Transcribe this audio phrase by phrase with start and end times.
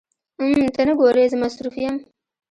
[0.39, 1.95] حم ته نه ګورې زه مصروف يم.